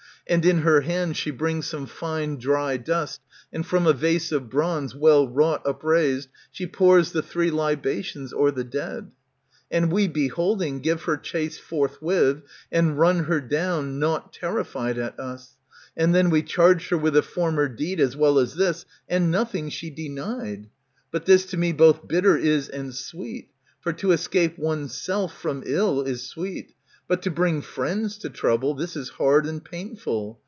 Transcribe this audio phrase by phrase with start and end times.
[0.27, 3.19] And in her hand she brings some fine, dry dust,
[3.51, 8.31] And from a vase of bronze, well wrought, upraised, ^^^ She pours the three libations
[8.31, 9.09] o'er the dead.^
[9.69, 12.43] And we, beholding, give her chase forthwith.
[12.71, 15.57] And run her down, nought terrified at us.
[15.97, 18.85] And then we charged her with the former deed, As well as this.
[19.09, 20.69] And nothing she denied.
[21.11, 23.49] But this to me both bitter is and sweet,
[23.81, 26.73] For to escape one's self from ill is sweet,
[27.07, 30.39] But to bring friends to trouble, this is hard And painful.